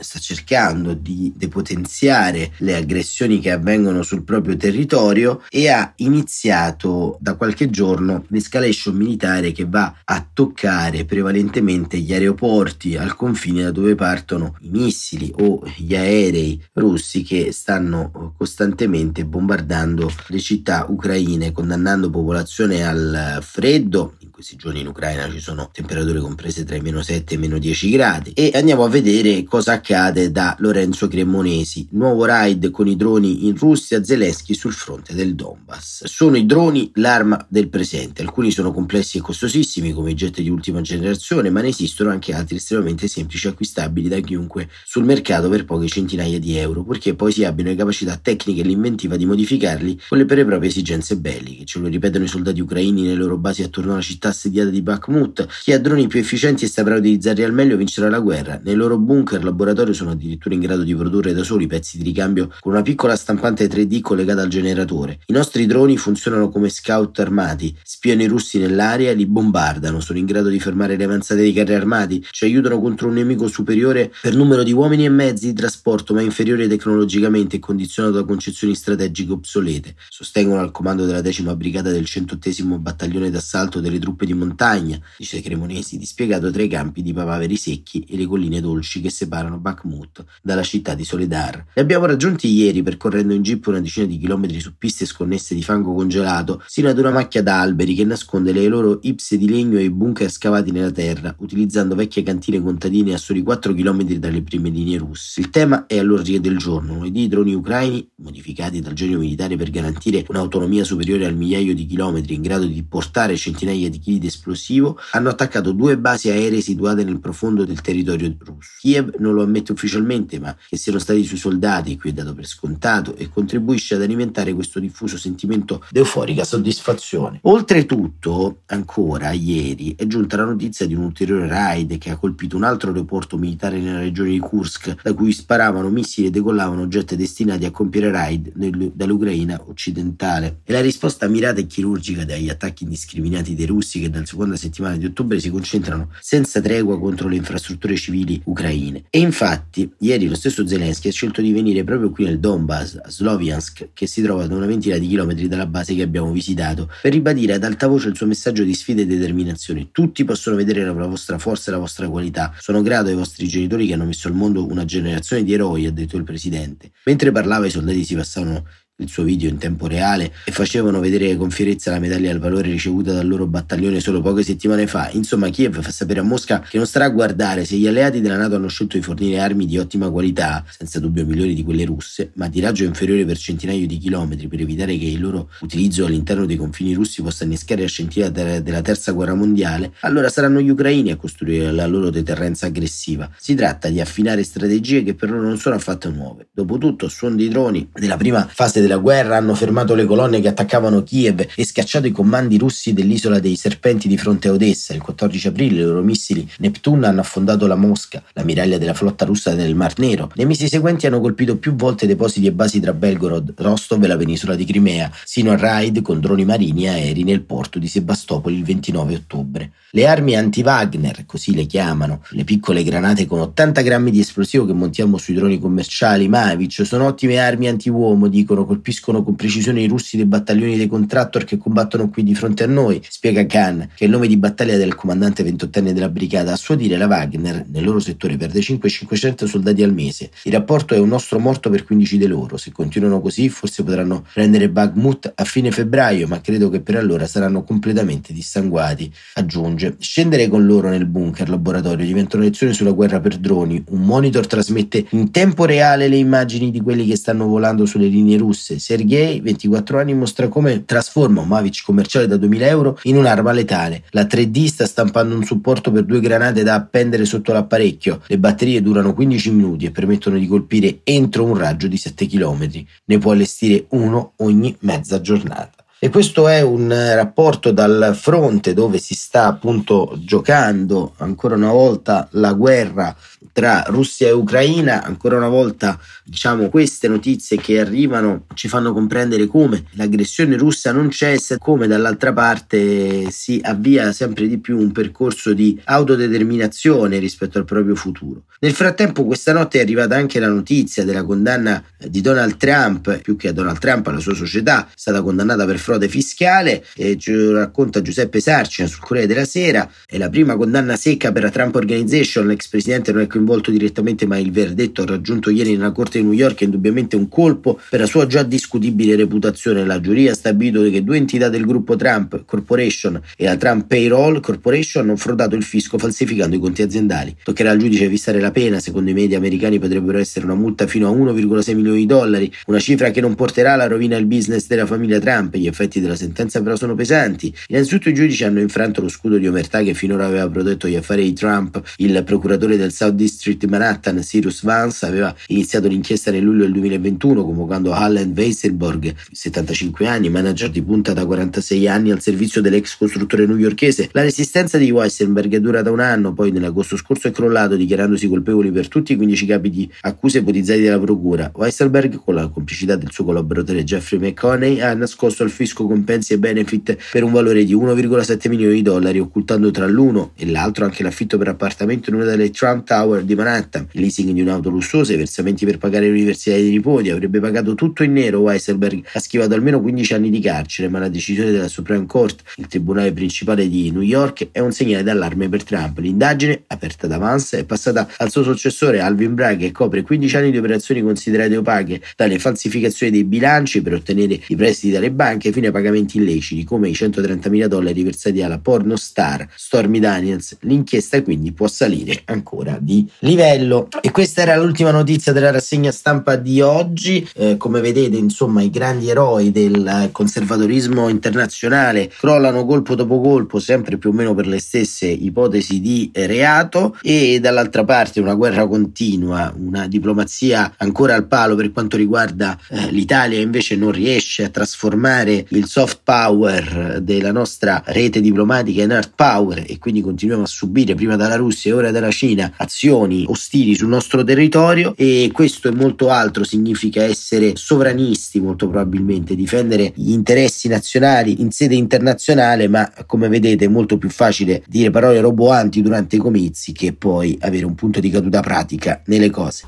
sta 0.00 0.18
cercando 0.18 0.94
di 0.94 1.32
depotenziare 1.34 2.52
le 2.58 2.76
aggressioni 2.76 3.40
che 3.40 3.50
avvengono 3.50 4.02
sul 4.02 4.24
proprio 4.24 4.56
territorio 4.56 5.42
e 5.48 5.68
ha 5.68 5.92
iniziato 5.96 7.16
da 7.20 7.34
qualche 7.34 7.70
giorno 7.70 8.24
l'escalation 8.28 8.94
militare 8.94 9.52
che 9.52 9.66
va 9.66 9.94
a 10.04 10.26
toccare 10.32 11.04
prevalentemente 11.04 11.98
gli 11.98 12.12
aeroporti 12.12 12.96
al 12.96 13.14
confine 13.14 13.62
da 13.62 13.70
dove 13.70 13.94
partono 13.94 14.56
i 14.60 14.68
missili 14.68 15.32
o 15.38 15.62
gli 15.76 15.94
aerei 15.94 16.62
russi 16.74 17.22
che 17.22 17.52
stanno 17.52 18.34
costantemente 18.36 19.24
bombardando 19.24 20.10
le 20.28 20.38
città 20.38 20.86
ucraine, 20.88 21.52
condannando 21.52 22.10
popolazione 22.10 22.86
al 22.86 23.38
freddo. 23.42 24.14
In 24.20 24.30
questi 24.30 24.56
giorni 24.56 24.80
in 24.80 24.86
Ucraina 24.86 25.30
ci 25.30 25.40
sono 25.40 25.70
temperature 25.72 26.20
comprese 26.20 26.64
tra 26.64 26.76
i 26.76 26.80
meno 26.80 27.02
7 27.02 27.34
e 27.34 27.36
i 27.36 27.40
meno 27.40 27.58
10 27.58 27.90
gradi 27.90 28.32
e 28.32 28.50
andiamo 28.54 28.84
a 28.84 28.88
vedere 28.88 29.29
cosa 29.44 29.60
cosa 29.60 29.72
accade 29.72 30.30
da 30.30 30.56
Lorenzo 30.58 31.06
Cremonesi. 31.06 31.86
Nuovo 31.90 32.24
raid 32.24 32.70
con 32.70 32.88
i 32.88 32.96
droni 32.96 33.46
in 33.46 33.56
Russia, 33.56 34.02
Zelensky 34.02 34.54
sul 34.54 34.72
fronte 34.72 35.14
del 35.14 35.34
Donbass. 35.34 36.04
Sono 36.06 36.36
i 36.36 36.46
droni 36.46 36.90
l'arma 36.94 37.44
del 37.48 37.68
presente, 37.68 38.22
alcuni 38.22 38.50
sono 38.50 38.72
complessi 38.72 39.18
e 39.18 39.20
costosissimi 39.20 39.92
come 39.92 40.12
i 40.12 40.14
jet 40.14 40.40
di 40.40 40.48
ultima 40.48 40.80
generazione, 40.80 41.50
ma 41.50 41.60
ne 41.60 41.68
esistono 41.68 42.10
anche 42.10 42.32
altri 42.32 42.56
estremamente 42.56 43.06
semplici 43.06 43.46
acquistabili 43.48 44.08
da 44.08 44.18
chiunque 44.20 44.68
sul 44.84 45.04
mercato 45.04 45.48
per 45.48 45.64
poche 45.64 45.88
centinaia 45.88 46.38
di 46.38 46.56
euro, 46.56 46.82
purché 46.82 47.14
poi 47.14 47.30
si 47.30 47.44
abbiano 47.44 47.70
le 47.70 47.76
capacità 47.76 48.16
tecniche 48.16 48.62
e 48.62 48.64
l'inventiva 48.64 49.16
di 49.16 49.26
modificarli 49.26 50.00
con 50.08 50.16
le 50.16 50.24
per 50.24 50.38
le 50.38 50.46
proprie 50.46 50.70
esigenze 50.70 51.18
belliche. 51.18 51.64
Ce 51.66 51.78
lo 51.78 51.88
ripetono 51.88 52.24
i 52.24 52.28
soldati 52.28 52.60
ucraini 52.60 53.02
nelle 53.02 53.14
loro 53.14 53.36
basi 53.36 53.62
attorno 53.62 53.92
alla 53.92 54.00
città 54.00 54.28
assediata 54.28 54.70
di 54.70 54.80
Bakhmut. 54.80 55.46
Chi 55.62 55.72
ha 55.72 55.78
droni 55.78 56.06
più 56.06 56.18
efficienti 56.18 56.64
e 56.64 56.68
saprà 56.68 56.96
utilizzarli 56.96 57.44
al 57.44 57.52
meglio 57.52 57.76
vincerà 57.76 58.08
la 58.08 58.20
guerra. 58.20 58.58
Nei 58.64 58.74
loro 58.74 58.96
bunker 58.96 59.18
laboratorio 59.42 59.92
sono 59.92 60.10
addirittura 60.10 60.54
in 60.54 60.60
grado 60.60 60.82
di 60.82 60.94
produrre 60.94 61.32
da 61.32 61.42
soli 61.42 61.66
pezzi 61.66 61.98
di 61.98 62.04
ricambio 62.04 62.52
con 62.60 62.72
una 62.72 62.82
piccola 62.82 63.16
stampante 63.16 63.66
3D 63.66 64.00
collegata 64.00 64.42
al 64.42 64.48
generatore. 64.48 65.20
I 65.26 65.32
nostri 65.32 65.66
droni 65.66 65.96
funzionano 65.96 66.48
come 66.48 66.68
scout 66.68 67.18
armati, 67.18 67.76
spiano 67.82 68.22
i 68.22 68.26
russi 68.26 68.58
nell'aria 68.58 69.12
li 69.12 69.26
bombardano, 69.26 70.00
sono 70.00 70.18
in 70.18 70.26
grado 70.26 70.48
di 70.48 70.60
fermare 70.60 70.96
le 70.96 71.04
avanzate 71.04 71.40
dei 71.40 71.52
carri 71.52 71.74
armati, 71.74 72.24
ci 72.30 72.44
aiutano 72.44 72.80
contro 72.80 73.08
un 73.08 73.14
nemico 73.14 73.48
superiore 73.48 74.12
per 74.20 74.34
numero 74.34 74.62
di 74.62 74.72
uomini 74.72 75.04
e 75.04 75.10
mezzi 75.10 75.46
di 75.46 75.52
trasporto 75.52 76.14
ma 76.14 76.22
inferiore 76.22 76.68
tecnologicamente 76.68 77.56
e 77.56 77.58
condizionato 77.58 78.16
da 78.16 78.24
concezioni 78.24 78.74
strategiche 78.74 79.32
obsolete. 79.32 79.94
Sostengono 80.08 80.60
al 80.60 80.70
comando 80.70 81.04
della 81.04 81.20
decima 81.20 81.54
brigata 81.54 81.90
del 81.90 82.04
108 82.04 82.78
battaglione 82.78 83.30
d'assalto 83.30 83.80
delle 83.80 83.98
truppe 83.98 84.26
di 84.26 84.34
montagna, 84.34 84.98
dice 85.16 85.40
Cremonesi, 85.40 85.98
dispiegato 85.98 86.50
tra 86.50 86.62
i 86.62 86.68
campi 86.68 87.02
di 87.02 87.12
papaveri 87.12 87.56
secchi 87.56 88.04
e 88.08 88.16
le 88.16 88.26
colline 88.26 88.60
dolci 88.60 89.00
che 89.00 89.09
separano 89.10 89.58
Bakhmut 89.58 90.24
dalla 90.42 90.62
città 90.62 90.94
di 90.94 91.04
Soledar. 91.04 91.66
Li 91.74 91.80
abbiamo 91.80 92.06
raggiunti 92.06 92.48
ieri 92.48 92.82
percorrendo 92.82 93.34
in 93.34 93.42
jeep 93.42 93.66
una 93.66 93.80
decina 93.80 94.06
di 94.06 94.18
chilometri 94.18 94.60
su 94.60 94.74
piste 94.76 95.06
sconnesse 95.06 95.54
di 95.54 95.62
fango 95.62 95.94
congelato, 95.94 96.62
sino 96.66 96.88
ad 96.88 96.98
una 96.98 97.10
macchia 97.10 97.42
d'alberi 97.42 97.94
che 97.94 98.04
nasconde 98.04 98.52
le 98.52 98.66
loro 98.68 98.98
ipse 99.02 99.36
di 99.36 99.48
legno 99.48 99.78
e 99.78 99.84
i 99.84 99.90
bunker 99.90 100.30
scavati 100.30 100.70
nella 100.70 100.90
terra, 100.90 101.34
utilizzando 101.38 101.94
vecchie 101.94 102.22
cantine 102.22 102.60
contadine 102.60 103.14
a 103.14 103.18
soli 103.18 103.42
4 103.42 103.74
km 103.74 104.04
dalle 104.14 104.42
prime 104.42 104.68
linee 104.70 104.98
russe. 104.98 105.40
Il 105.40 105.50
tema 105.50 105.86
è 105.86 105.98
all'ordine 105.98 106.40
del 106.40 106.58
giorno, 106.58 106.94
lunedì 106.94 107.22
i 107.22 107.28
droni 107.28 107.54
ucraini, 107.54 108.08
modificati 108.16 108.80
dal 108.80 108.92
genio 108.94 109.18
militare 109.18 109.56
per 109.56 109.70
garantire 109.70 110.24
un'autonomia 110.28 110.84
superiore 110.84 111.26
al 111.26 111.36
migliaio 111.36 111.74
di 111.74 111.86
chilometri 111.86 112.34
in 112.34 112.42
grado 112.42 112.66
di 112.66 112.82
portare 112.82 113.36
centinaia 113.36 113.88
di 113.88 113.98
chili 113.98 114.18
di 114.18 114.26
esplosivo, 114.26 114.98
hanno 115.12 115.28
attaccato 115.28 115.72
due 115.72 115.98
basi 115.98 116.30
aeree 116.30 116.60
situate 116.60 117.04
nel 117.04 117.20
profondo 117.20 117.64
del 117.64 117.80
territorio 117.80 118.34
russo. 118.38 118.70
Kiev 118.90 119.14
non 119.18 119.34
lo 119.34 119.44
ammette 119.44 119.70
ufficialmente, 119.70 120.40
ma 120.40 120.56
che 120.68 120.76
siano 120.76 120.98
stati 120.98 121.20
i 121.20 121.24
suoi 121.24 121.38
soldati, 121.38 121.96
qui 121.96 122.10
è 122.10 122.12
dato 122.12 122.34
per 122.34 122.44
scontato, 122.44 123.14
e 123.14 123.28
contribuisce 123.28 123.94
ad 123.94 124.02
alimentare 124.02 124.52
questo 124.52 124.80
diffuso 124.80 125.16
sentimento 125.16 125.84
di 125.90 126.00
euforica 126.00 126.42
soddisfazione. 126.42 127.38
Oltretutto, 127.42 128.62
ancora 128.66 129.30
ieri, 129.30 129.94
è 129.96 130.08
giunta 130.08 130.36
la 130.36 130.44
notizia 130.44 130.86
di 130.86 130.94
un 130.94 131.04
ulteriore 131.04 131.46
raid 131.46 131.98
che 131.98 132.10
ha 132.10 132.16
colpito 132.16 132.56
un 132.56 132.64
altro 132.64 132.90
aeroporto 132.90 133.38
militare 133.38 133.78
nella 133.78 134.00
regione 134.00 134.30
di 134.30 134.40
Kursk, 134.40 135.02
da 135.02 135.14
cui 135.14 135.30
sparavano 135.30 135.88
missili 135.88 136.26
e 136.26 136.30
decollavano 136.30 136.88
jet 136.88 137.14
destinati 137.14 137.64
a 137.66 137.70
compiere 137.70 138.10
raid 138.10 138.52
nel, 138.56 138.90
dall'Ucraina 138.92 139.62
occidentale. 139.66 140.62
E 140.64 140.72
la 140.72 140.80
risposta 140.80 141.28
mirata 141.28 141.60
e 141.60 141.66
chirurgica 141.66 142.24
dagli 142.24 142.48
attacchi 142.48 142.82
indiscriminati 142.82 143.54
dei 143.54 143.66
russi 143.66 144.00
che 144.00 144.10
dalla 144.10 144.26
seconda 144.26 144.56
settimana 144.56 144.96
di 144.96 145.04
ottobre 145.04 145.38
si 145.38 145.48
concentrano 145.48 146.08
senza 146.18 146.60
tregua 146.60 146.98
contro 146.98 147.28
le 147.28 147.36
infrastrutture 147.36 147.94
civili 147.94 148.40
ucraine. 148.46 148.78
E 149.10 149.18
infatti, 149.18 149.90
ieri 149.98 150.28
lo 150.28 150.34
stesso 150.34 150.66
Zelensky 150.66 151.08
ha 151.08 151.12
scelto 151.12 151.40
di 151.42 151.52
venire 151.52 151.84
proprio 151.84 152.10
qui 152.10 152.24
nel 152.24 152.38
Donbass, 152.38 153.00
a 153.02 153.10
Sloviansk, 153.10 153.90
che 153.92 154.06
si 154.06 154.22
trova 154.22 154.44
ad 154.44 154.52
una 154.52 154.66
ventina 154.66 154.96
di 154.96 155.06
chilometri 155.06 155.48
dalla 155.48 155.66
base 155.66 155.94
che 155.94 156.02
abbiamo 156.02 156.32
visitato, 156.32 156.90
per 157.02 157.12
ribadire 157.12 157.54
ad 157.54 157.64
alta 157.64 157.86
voce 157.86 158.08
il 158.08 158.16
suo 158.16 158.26
messaggio 158.26 158.62
di 158.62 158.74
sfida 158.74 159.02
e 159.02 159.06
determinazione. 159.06 159.88
Tutti 159.92 160.24
possono 160.24 160.56
vedere 160.56 160.84
la 160.84 160.92
vostra 161.06 161.38
forza 161.38 161.70
e 161.70 161.74
la 161.74 161.80
vostra 161.80 162.08
qualità. 162.08 162.54
Sono 162.58 162.82
grato 162.82 163.08
ai 163.08 163.14
vostri 163.14 163.46
genitori 163.46 163.86
che 163.86 163.94
hanno 163.94 164.04
messo 164.04 164.28
al 164.28 164.34
mondo 164.34 164.66
una 164.66 164.84
generazione 164.84 165.44
di 165.44 165.52
eroi, 165.52 165.86
ha 165.86 165.92
detto 165.92 166.16
il 166.16 166.24
presidente. 166.24 166.90
Mentre 167.04 167.32
parlava 167.32 167.66
i 167.66 167.70
soldati 167.70 168.04
si 168.04 168.14
passavano 168.14 168.64
il 169.00 169.08
suo 169.08 169.22
video 169.22 169.48
in 169.48 169.58
tempo 169.58 169.86
reale 169.86 170.32
e 170.44 170.52
facevano 170.52 171.00
vedere 171.00 171.36
con 171.36 171.50
fierezza 171.50 171.90
la 171.90 171.98
medaglia 171.98 172.30
al 172.30 172.38
valore 172.38 172.70
ricevuta 172.70 173.12
dal 173.12 173.26
loro 173.26 173.46
battaglione 173.46 174.00
solo 174.00 174.20
poche 174.20 174.42
settimane 174.42 174.86
fa. 174.86 175.10
Insomma, 175.12 175.48
Kiev 175.48 175.80
fa 175.80 175.90
sapere 175.90 176.20
a 176.20 176.22
Mosca 176.22 176.60
che 176.60 176.76
non 176.76 176.86
starà 176.86 177.06
a 177.06 177.10
guardare 177.10 177.64
se 177.64 177.76
gli 177.76 177.86
alleati 177.86 178.20
della 178.20 178.36
NATO 178.36 178.56
hanno 178.56 178.68
scelto 178.68 178.96
di 178.96 179.02
fornire 179.02 179.38
armi 179.38 179.66
di 179.66 179.78
ottima 179.78 180.10
qualità, 180.10 180.64
senza 180.68 181.00
dubbio 181.00 181.24
migliori 181.24 181.54
di 181.54 181.62
quelle 181.62 181.84
russe, 181.84 182.30
ma 182.34 182.48
di 182.48 182.60
raggio 182.60 182.84
inferiore 182.84 183.24
per 183.24 183.38
centinaia 183.38 183.86
di 183.86 183.98
chilometri 183.98 184.48
per 184.48 184.60
evitare 184.60 184.96
che 184.96 185.06
il 185.06 185.20
loro 185.20 185.50
utilizzo 185.60 186.04
all'interno 186.04 186.46
dei 186.46 186.56
confini 186.56 186.94
russi 186.94 187.22
possa 187.22 187.44
innescare 187.44 187.82
la 187.82 187.88
scintilla 187.88 188.28
della 188.28 188.82
terza 188.82 189.12
guerra 189.12 189.34
mondiale, 189.34 189.92
allora 190.00 190.28
saranno 190.28 190.60
gli 190.60 190.68
ucraini 190.68 191.10
a 191.10 191.16
costruire 191.16 191.72
la 191.72 191.86
loro 191.86 192.10
deterrenza 192.10 192.66
aggressiva. 192.66 193.30
Si 193.38 193.54
tratta 193.54 193.88
di 193.88 194.00
affinare 194.00 194.42
strategie 194.44 195.02
che 195.02 195.14
per 195.14 195.30
loro 195.30 195.42
non 195.42 195.58
sono 195.58 195.76
affatto 195.76 196.10
nuove. 196.10 196.48
Dopotutto, 196.52 197.08
suon 197.08 197.36
dei 197.36 197.48
droni 197.48 197.88
della 197.92 198.16
prima 198.16 198.46
fase 198.50 198.80
della 198.80 198.89
della 198.90 198.98
guerra 198.98 199.36
hanno 199.36 199.54
fermato 199.54 199.94
le 199.94 200.04
colonne 200.04 200.40
che 200.40 200.48
attaccavano 200.48 201.04
Kiev 201.04 201.46
e 201.54 201.64
scacciato 201.64 202.08
i 202.08 202.10
comandi 202.10 202.58
russi 202.58 202.92
dell'isola 202.92 203.38
dei 203.38 203.54
Serpenti 203.54 204.08
di 204.08 204.18
fronte 204.18 204.48
a 204.48 204.52
Odessa. 204.52 204.94
Il 204.94 205.00
14 205.00 205.46
aprile 205.46 205.80
i 205.80 205.84
loro 205.84 206.02
missili 206.02 206.48
Neptune 206.58 207.06
hanno 207.06 207.20
affondato 207.20 207.68
la 207.68 207.76
Mosca, 207.76 208.20
la 208.32 208.42
miraglia 208.42 208.78
della 208.78 208.94
flotta 208.94 209.24
russa 209.24 209.54
nel 209.54 209.76
Mar 209.76 209.96
Nero. 209.98 210.32
Nei 210.34 210.46
mesi 210.46 210.66
seguenti 210.66 211.06
hanno 211.06 211.20
colpito 211.20 211.56
più 211.56 211.76
volte 211.76 212.08
depositi 212.08 212.46
e 212.46 212.52
basi 212.52 212.80
tra 212.80 212.92
Belgorod, 212.92 213.54
Rostov 213.58 214.02
e 214.02 214.08
la 214.08 214.16
penisola 214.16 214.56
di 214.56 214.64
Crimea, 214.64 215.08
sino 215.24 215.52
a 215.52 215.56
raid 215.56 216.02
con 216.02 216.18
droni 216.18 216.44
marini 216.44 216.86
e 216.86 216.88
aerei 216.88 217.22
nel 217.22 217.42
porto 217.42 217.78
di 217.78 217.86
Sebastopoli 217.86 218.56
il 218.56 218.64
29 218.64 219.14
ottobre. 219.14 219.70
Le 219.92 220.06
armi 220.06 220.36
anti-Wagner, 220.36 221.24
così 221.26 221.54
le 221.54 221.66
chiamano, 221.66 222.22
le 222.30 222.44
piccole 222.44 222.84
granate 222.84 223.26
con 223.26 223.40
80 223.40 223.80
grammi 223.82 224.10
di 224.10 224.20
esplosivo 224.20 224.64
che 224.64 224.72
montiamo 224.72 225.16
sui 225.16 225.34
droni 225.34 225.58
commerciali 225.58 226.28
Mavic, 226.28 226.86
sono 226.86 227.06
ottime 227.06 227.38
armi 227.38 227.66
anti-uomo, 227.66 228.28
dicono, 228.28 228.64
colpiscono 228.80 229.22
con 229.22 229.36
precisione 229.36 229.82
i 229.82 229.86
russi 229.86 230.16
dei 230.16 230.24
battaglioni 230.24 230.78
dei 230.78 230.86
contractor 230.86 231.44
che 231.44 231.58
combattono 231.58 232.08
qui 232.08 232.22
di 232.22 232.34
fronte 232.34 232.64
a 232.64 232.66
noi, 232.66 233.00
spiega 233.06 233.44
Khan, 233.44 233.90
che 233.94 234.04
è 234.04 234.06
il 234.06 234.10
nome 234.10 234.26
di 234.26 234.38
battaglia 234.38 234.78
del 234.78 234.94
comandante 234.94 235.42
ventottenne 235.42 235.92
della 235.92 236.08
brigata. 236.08 236.52
A 236.52 236.56
suo 236.56 236.74
dire 236.74 236.96
la 236.96 237.06
Wagner, 237.06 237.66
nel 237.68 237.84
loro 237.84 238.00
settore, 238.00 238.38
perde 238.38 238.60
5-500 238.60 239.44
soldati 239.44 239.82
al 239.82 239.92
mese. 239.92 240.30
Il 240.44 240.52
rapporto 240.52 240.94
è 240.94 240.98
un 240.98 241.08
nostro 241.08 241.38
morto 241.38 241.68
per 241.68 241.84
15 241.84 242.16
di 242.16 242.26
loro. 242.26 242.56
Se 242.56 242.72
continuano 242.72 243.20
così, 243.20 243.50
forse 243.50 243.84
potranno 243.84 244.24
prendere 244.32 244.70
Bakhmut 244.70 245.30
a 245.34 245.44
fine 245.44 245.70
febbraio, 245.70 246.26
ma 246.26 246.40
credo 246.40 246.70
che 246.70 246.80
per 246.80 246.96
allora 246.96 247.26
saranno 247.26 247.62
completamente 247.62 248.32
dissanguati, 248.32 249.12
aggiunge, 249.34 249.96
scendere 249.98 250.48
con 250.48 250.64
loro 250.64 250.88
nel 250.88 251.06
bunker 251.06 251.50
laboratorio 251.50 252.06
diventa 252.06 252.36
una 252.36 252.46
lezione 252.46 252.72
sulla 252.72 252.92
guerra 252.92 253.20
per 253.20 253.36
droni. 253.36 253.84
Un 253.88 254.00
monitor 254.00 254.46
trasmette 254.46 255.06
in 255.10 255.30
tempo 255.30 255.66
reale 255.66 256.08
le 256.08 256.16
immagini 256.16 256.70
di 256.70 256.80
quelli 256.80 257.06
che 257.06 257.16
stanno 257.16 257.46
volando 257.46 257.84
sulle 257.84 258.06
linee 258.06 258.38
russe. 258.38 258.69
Sergei, 258.78 259.40
24 259.40 259.98
anni, 259.98 260.14
mostra 260.14 260.48
come 260.48 260.84
trasforma 260.84 261.40
un 261.40 261.48
Mavic 261.48 261.82
commerciale 261.84 262.26
da 262.26 262.36
2000 262.36 262.66
euro 262.66 262.98
in 263.04 263.16
un'arma 263.16 263.52
letale. 263.52 264.04
La 264.10 264.22
3D 264.22 264.66
sta 264.66 264.86
stampando 264.86 265.34
un 265.34 265.44
supporto 265.44 265.90
per 265.90 266.04
due 266.04 266.20
granate 266.20 266.62
da 266.62 266.74
appendere 266.74 267.24
sotto 267.24 267.52
l'apparecchio. 267.52 268.22
Le 268.26 268.38
batterie 268.38 268.82
durano 268.82 269.14
15 269.14 269.50
minuti 269.52 269.86
e 269.86 269.90
permettono 269.90 270.38
di 270.38 270.46
colpire 270.46 271.00
entro 271.04 271.44
un 271.44 271.56
raggio 271.56 271.88
di 271.88 271.96
7 271.96 272.26
km. 272.26 272.68
Ne 273.06 273.18
può 273.18 273.32
allestire 273.32 273.86
uno 273.90 274.32
ogni 274.36 274.76
mezza 274.80 275.20
giornata. 275.20 275.79
E 276.02 276.08
questo 276.08 276.48
è 276.48 276.62
un 276.62 276.90
eh, 276.90 277.14
rapporto 277.14 277.72
dal 277.72 278.16
fronte 278.18 278.72
dove 278.72 278.96
si 278.96 279.12
sta 279.12 279.44
appunto 279.44 280.18
giocando 280.24 281.12
ancora 281.18 281.56
una 281.56 281.72
volta 281.72 282.26
la 282.30 282.54
guerra 282.54 283.14
tra 283.52 283.84
Russia 283.88 284.28
e 284.28 284.32
Ucraina, 284.32 285.02
ancora 285.02 285.36
una 285.36 285.48
volta 285.48 285.98
diciamo 286.24 286.70
queste 286.70 287.06
notizie 287.06 287.58
che 287.58 287.80
arrivano 287.80 288.46
ci 288.54 288.68
fanno 288.68 288.94
comprendere 288.94 289.46
come 289.46 289.84
l'aggressione 289.92 290.56
russa 290.56 290.90
non 290.90 291.10
cessa, 291.10 291.58
come 291.58 291.86
dall'altra 291.86 292.32
parte 292.32 293.30
si 293.30 293.60
avvia 293.62 294.12
sempre 294.12 294.46
di 294.46 294.56
più 294.56 294.78
un 294.78 294.92
percorso 294.92 295.52
di 295.52 295.78
autodeterminazione 295.84 297.18
rispetto 297.18 297.58
al 297.58 297.66
proprio 297.66 297.94
futuro. 297.94 298.44
Nel 298.60 298.72
frattempo 298.72 299.24
questa 299.24 299.52
notte 299.52 299.78
è 299.78 299.82
arrivata 299.82 300.16
anche 300.16 300.38
la 300.38 300.48
notizia 300.48 301.04
della 301.04 301.24
condanna 301.24 301.82
di 301.98 302.20
Donald 302.20 302.56
Trump, 302.56 303.20
più 303.20 303.36
che 303.36 303.48
a 303.48 303.52
Donald 303.52 303.78
Trump, 303.78 304.06
alla 304.06 304.20
sua 304.20 304.34
società, 304.34 304.86
è 304.86 304.92
stata 304.94 305.22
condannata 305.22 305.66
per 305.66 305.78
frode 305.90 306.08
fiscale, 306.08 306.84
e 306.94 307.16
ci 307.18 307.32
racconta 307.50 308.00
Giuseppe 308.00 308.38
Sarcina 308.38 308.86
sul 308.86 309.00
Corriere 309.00 309.26
della 309.26 309.44
Sera, 309.44 309.90
è 310.06 310.18
la 310.18 310.28
prima 310.28 310.56
condanna 310.56 310.94
secca 310.94 311.32
per 311.32 311.42
la 311.42 311.50
Trump 311.50 311.74
Organization, 311.74 312.46
l'ex 312.46 312.68
presidente 312.68 313.10
non 313.10 313.22
è 313.22 313.26
coinvolto 313.26 313.72
direttamente 313.72 314.26
ma 314.26 314.38
il 314.38 314.52
verdetto 314.52 315.04
raggiunto 315.04 315.50
ieri 315.50 315.72
nella 315.72 315.90
Corte 315.90 316.18
di 316.18 316.24
New 316.24 316.32
York 316.32 316.60
è 316.60 316.64
indubbiamente 316.64 317.16
un 317.16 317.28
colpo 317.28 317.80
per 317.90 317.98
la 317.98 318.06
sua 318.06 318.26
già 318.26 318.42
discutibile 318.44 319.16
reputazione. 319.16 319.84
La 319.84 320.00
giuria 320.00 320.30
ha 320.30 320.34
stabilito 320.34 320.82
che 320.88 321.02
due 321.02 321.16
entità 321.16 321.48
del 321.48 321.64
gruppo 321.64 321.96
Trump 321.96 322.44
Corporation 322.44 323.20
e 323.36 323.44
la 323.44 323.56
Trump 323.56 323.86
Payroll 323.86 324.40
Corporation 324.40 325.02
hanno 325.02 325.16
frodato 325.16 325.56
il 325.56 325.64
fisco 325.64 325.98
falsificando 325.98 326.54
i 326.54 326.58
conti 326.60 326.82
aziendali. 326.82 327.34
Toccherà 327.42 327.70
al 327.72 327.78
giudice 327.78 328.08
fissare 328.08 328.40
la 328.40 328.52
pena, 328.52 328.78
secondo 328.78 329.10
i 329.10 329.14
media 329.14 329.38
americani 329.38 329.78
potrebbero 329.78 330.18
essere 330.18 330.44
una 330.44 330.54
multa 330.54 330.86
fino 330.86 331.08
a 331.08 331.12
1,6 331.12 331.74
milioni 331.74 331.98
di 331.98 332.06
dollari, 332.06 332.52
una 332.66 332.78
cifra 332.78 333.10
che 333.10 333.20
non 333.20 333.34
porterà 333.34 333.72
alla 333.72 333.88
rovina 333.88 334.16
il 334.16 334.26
business 334.26 334.66
della 334.66 334.86
famiglia 334.86 335.18
Trump. 335.18 335.56
Gli 335.56 335.66
effetti 335.80 336.00
della 336.00 336.16
sentenza 336.16 336.60
però 336.62 336.76
sono 336.76 336.94
pesanti. 336.94 337.54
Innanzitutto 337.68 338.10
i 338.10 338.14
giudici 338.14 338.44
hanno 338.44 338.60
infranto 338.60 339.00
lo 339.00 339.08
scudo 339.08 339.38
di 339.38 339.48
omertà 339.48 339.82
che 339.82 339.94
finora 339.94 340.26
aveva 340.26 340.48
protetto 340.48 340.88
gli 340.88 340.96
affari 340.96 341.24
di 341.24 341.32
Trump. 341.32 341.80
Il 341.96 342.22
procuratore 342.24 342.76
del 342.76 342.92
South 342.92 343.14
District 343.14 343.58
di 343.58 343.66
Manhattan, 343.66 344.20
Cyrus 344.20 344.62
Vance, 344.62 345.06
aveva 345.06 345.34
iniziato 345.48 345.88
l'inchiesta 345.88 346.30
nel 346.30 346.42
luglio 346.42 346.62
del 346.62 346.72
2021 346.72 347.44
convocando 347.44 347.92
Allen 347.92 348.32
Weisselborg, 348.36 349.14
75 349.32 350.06
anni, 350.06 350.28
manager 350.28 350.70
di 350.70 350.82
punta 350.82 351.12
da 351.12 351.24
46 351.24 351.88
anni 351.88 352.10
al 352.10 352.20
servizio 352.20 352.60
dell'ex 352.60 352.96
costruttore 352.96 353.46
newyorchese. 353.46 354.10
La 354.12 354.22
resistenza 354.22 354.76
di 354.76 354.90
Weisselberg 354.90 355.54
è 355.54 355.60
durata 355.60 355.90
un 355.90 356.00
anno, 356.00 356.32
poi 356.32 356.50
nell'agosto 356.50 356.96
scorso 356.96 357.28
è 357.28 357.30
crollato 357.30 357.76
dichiarandosi 357.76 358.28
colpevoli 358.28 358.70
per 358.70 358.88
tutti 358.88 359.12
i 359.12 359.16
15 359.16 359.46
capi 359.46 359.70
di 359.70 359.90
accuse 360.02 360.38
ipotizzati 360.38 360.82
dalla 360.82 361.00
procura. 361.00 361.50
Weisselberg, 361.54 362.22
con 362.22 362.34
la 362.34 362.48
complicità 362.48 362.96
del 362.96 363.10
suo 363.10 363.24
collaboratore 363.24 363.84
Jeffrey 363.84 364.20
McConney, 364.20 364.80
ha 364.80 364.92
nascosto 364.94 365.42
al 365.42 365.50
fisco 365.50 365.69
compensi 365.74 366.32
e 366.32 366.38
benefit 366.38 366.96
per 367.10 367.22
un 367.22 367.32
valore 367.32 367.64
di 367.64 367.74
1,7 367.74 368.48
milioni 368.48 368.74
di 368.74 368.82
dollari, 368.82 369.18
occultando 369.18 369.70
tra 369.70 369.86
l'uno 369.86 370.32
e 370.36 370.46
l'altro 370.46 370.84
anche 370.84 371.02
l'affitto 371.02 371.38
per 371.38 371.48
appartamento 371.48 372.10
in 372.10 372.16
una 372.16 372.24
delle 372.24 372.50
Trump 372.50 372.86
Tower 372.86 373.22
di 373.22 373.34
Manhattan, 373.34 373.86
il 373.92 374.00
leasing 374.00 374.30
di 374.32 374.40
un'auto 374.40 374.70
lussuosa, 374.70 375.12
i 375.12 375.16
versamenti 375.16 375.64
per 375.64 375.78
pagare 375.78 376.08
l'università 376.08 376.56
dei 376.56 376.70
nipoti. 376.70 377.10
Avrebbe 377.10 377.40
pagato 377.40 377.74
tutto 377.74 378.02
in 378.02 378.12
nero. 378.12 378.40
Weisselberg 378.40 379.02
ha 379.12 379.18
schivato 379.18 379.54
almeno 379.54 379.80
15 379.80 380.14
anni 380.14 380.30
di 380.30 380.40
carcere, 380.40 380.88
ma 380.88 380.98
la 380.98 381.08
decisione 381.08 381.50
della 381.50 381.68
Supreme 381.68 382.06
Court, 382.06 382.42
il 382.56 382.66
tribunale 382.66 383.12
principale 383.12 383.68
di 383.68 383.90
New 383.90 384.02
York, 384.02 384.48
è 384.52 384.60
un 384.60 384.72
segnale 384.72 385.02
d'allarme 385.02 385.48
per 385.48 385.64
Trump. 385.64 385.98
L'indagine, 385.98 386.62
aperta 386.66 387.06
da 387.06 387.18
Vance, 387.18 387.58
è 387.58 387.64
passata 387.64 388.08
al 388.18 388.30
suo 388.30 388.42
successore 388.42 389.00
Alvin 389.00 389.34
Bragg, 389.34 389.58
che 389.60 389.72
copre 389.72 390.02
15 390.02 390.36
anni 390.36 390.50
di 390.50 390.58
operazioni 390.58 391.02
considerate 391.02 391.56
opache, 391.56 392.00
dalle 392.16 392.38
falsificazioni 392.38 393.12
dei 393.12 393.24
bilanci 393.24 393.82
per 393.82 393.94
ottenere 393.94 394.40
i 394.48 394.56
prestiti 394.56 394.92
dalle 394.92 395.10
banche 395.10 395.52
fino 395.52 395.59
ai 395.66 395.72
pagamenti 395.72 396.18
illeciti, 396.18 396.64
come 396.64 396.88
i 396.88 396.92
130.000 396.92 397.66
dollari 397.66 398.02
versati 398.02 398.42
alla 398.42 398.58
porno 398.58 398.96
star 398.96 399.46
Stormy 399.54 399.98
Daniels. 399.98 400.56
L'inchiesta 400.60 401.22
quindi 401.22 401.52
può 401.52 401.68
salire 401.68 402.22
ancora 402.26 402.78
di 402.80 403.08
livello. 403.20 403.88
E 404.00 404.10
questa 404.10 404.42
era 404.42 404.56
l'ultima 404.56 404.90
notizia 404.90 405.32
della 405.32 405.50
rassegna 405.50 405.90
stampa 405.90 406.36
di 406.36 406.60
oggi. 406.60 407.28
Eh, 407.34 407.56
come 407.56 407.80
vedete, 407.80 408.16
insomma, 408.16 408.62
i 408.62 408.70
grandi 408.70 409.08
eroi 409.08 409.50
del 409.50 410.08
conservatorismo 410.12 411.08
internazionale 411.08 412.10
crollano 412.18 412.64
colpo 412.64 412.94
dopo 412.94 413.20
colpo, 413.20 413.58
sempre 413.58 413.98
più 413.98 414.10
o 414.10 414.12
meno 414.12 414.34
per 414.34 414.46
le 414.46 414.58
stesse 414.58 415.06
ipotesi 415.06 415.80
di 415.80 416.10
reato 416.12 416.96
e 417.02 417.40
dall'altra 417.40 417.84
parte 417.84 418.20
una 418.20 418.34
guerra 418.34 418.66
continua, 418.66 419.52
una 419.56 419.86
diplomazia 419.86 420.74
ancora 420.76 421.14
al 421.14 421.26
palo 421.26 421.54
per 421.54 421.72
quanto 421.72 421.96
riguarda 421.96 422.58
eh, 422.68 422.90
l'Italia 422.90 423.40
invece 423.40 423.76
non 423.76 423.90
riesce 423.90 424.44
a 424.44 424.48
trasformare 424.48 425.39
il 425.48 425.66
soft 425.66 426.00
power 426.04 427.00
della 427.02 427.32
nostra 427.32 427.82
rete 427.86 428.20
diplomatica 428.20 428.82
in 428.82 428.92
hard 428.92 429.12
power 429.14 429.64
e 429.66 429.78
quindi 429.78 430.00
continuiamo 430.00 430.44
a 430.44 430.46
subire 430.46 430.94
prima 430.94 431.16
dalla 431.16 431.36
Russia 431.36 431.70
e 431.70 431.74
ora 431.74 431.90
dalla 431.90 432.10
Cina 432.10 432.52
azioni 432.56 433.24
ostili 433.26 433.74
sul 433.74 433.88
nostro 433.88 434.24
territorio 434.24 434.94
e 434.96 435.30
questo 435.32 435.68
e 435.68 435.72
molto 435.72 436.10
altro 436.10 436.44
significa 436.44 437.02
essere 437.02 437.52
sovranisti 437.56 438.40
molto 438.40 438.68
probabilmente, 438.68 439.34
difendere 439.34 439.92
gli 439.94 440.12
interessi 440.12 440.68
nazionali 440.68 441.40
in 441.40 441.50
sede 441.50 441.74
internazionale, 441.74 442.68
ma 442.68 442.90
come 443.06 443.28
vedete 443.28 443.64
è 443.64 443.68
molto 443.68 443.98
più 443.98 444.10
facile 444.10 444.62
dire 444.66 444.90
parole 444.90 445.20
roboanti 445.20 445.82
durante 445.82 446.16
i 446.16 446.18
comizi 446.18 446.72
che 446.72 446.92
poi 446.92 447.36
avere 447.40 447.64
un 447.64 447.74
punto 447.74 448.00
di 448.00 448.10
caduta 448.10 448.40
pratica 448.40 449.02
nelle 449.06 449.30
cose. 449.30 449.64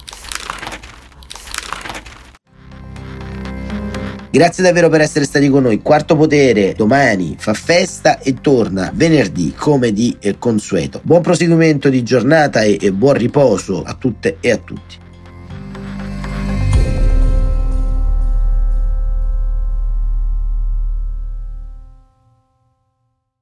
Grazie 4.32 4.64
davvero 4.64 4.88
per 4.88 5.02
essere 5.02 5.26
stati 5.26 5.50
con 5.50 5.64
noi. 5.64 5.82
Quarto 5.82 6.16
Potere 6.16 6.72
domani 6.72 7.36
fa 7.38 7.52
festa 7.52 8.18
e 8.18 8.40
torna 8.40 8.90
venerdì 8.94 9.52
come 9.54 9.92
di 9.92 10.16
consueto. 10.38 11.02
Buon 11.04 11.20
proseguimento 11.20 11.90
di 11.90 12.02
giornata 12.02 12.62
e, 12.62 12.78
e 12.80 12.92
buon 12.92 13.12
riposo 13.12 13.82
a 13.82 13.92
tutte 13.92 14.38
e 14.40 14.50
a 14.50 14.56
tutti. 14.56 14.96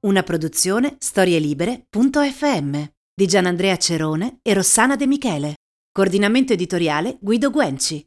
Una 0.00 0.22
produzione 0.24 0.96
storielibere.fm 0.98 2.82
di 3.14 3.26
Gianandrea 3.28 3.76
Cerone 3.76 4.38
e 4.42 4.54
Rossana 4.54 4.96
De 4.96 5.06
Michele. 5.06 5.54
Coordinamento 5.92 6.52
editoriale 6.52 7.16
Guido 7.20 7.52
Guenci. 7.52 8.04